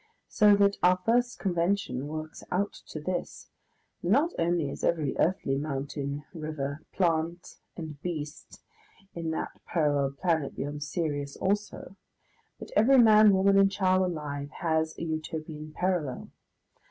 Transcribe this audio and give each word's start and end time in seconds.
So 0.29 0.55
that 0.55 0.77
our 0.81 0.97
first 1.05 1.37
convention 1.37 2.07
works 2.07 2.43
out 2.51 2.73
to 2.87 2.99
this, 2.99 3.51
that 4.01 4.09
not 4.09 4.31
only 4.39 4.71
is 4.71 4.83
every 4.83 5.15
earthly 5.19 5.59
mountain, 5.59 6.23
river, 6.33 6.81
plant, 6.91 7.59
and 7.77 8.01
beast 8.01 8.63
in 9.13 9.29
that 9.29 9.51
parallel 9.67 10.13
planet 10.19 10.55
beyond 10.55 10.81
Sirius 10.81 11.37
also, 11.37 11.97
but 12.57 12.71
every 12.75 12.97
man, 12.97 13.31
woman, 13.31 13.59
and 13.59 13.71
child 13.71 14.01
alive 14.01 14.49
has 14.61 14.97
a 14.97 15.03
Utopian 15.03 15.71
parallel. 15.73 16.31